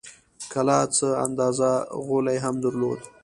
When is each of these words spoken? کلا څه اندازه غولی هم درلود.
کلا 0.51 0.79
څه 0.95 1.07
اندازه 1.25 1.71
غولی 2.05 2.37
هم 2.43 2.55
درلود. 2.63 3.01